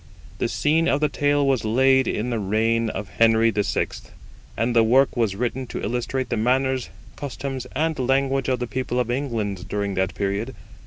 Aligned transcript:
The 0.39 0.47
scene 0.47 0.87
of 0.87 0.99
the 0.99 1.09
tale 1.09 1.45
was 1.45 1.63
laid 1.63 2.07
in 2.07 2.31
the 2.31 2.39
reign 2.39 2.89
of 2.89 3.07
Henry 3.09 3.51
VI, 3.51 3.85
and 4.57 4.75
the 4.75 4.81
work 4.83 5.15
was 5.15 5.35
written 5.35 5.67
to 5.67 5.79
illustrate 5.83 6.29
the 6.29 6.37
manners, 6.37 6.89
customs, 7.15 7.67
and 7.75 7.99
language 7.99 8.49
of 8.49 8.57
the 8.57 8.65
people 8.65 8.99
of 8.99 9.11
England 9.11 9.67
during 9.69 9.93
that 9.93 10.15
period. 10.15 10.55